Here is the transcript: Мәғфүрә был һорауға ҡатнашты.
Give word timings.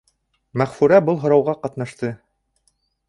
Мәғфүрә 0.61 0.99
был 1.09 1.21
һорауға 1.25 1.55
ҡатнашты. 1.67 2.11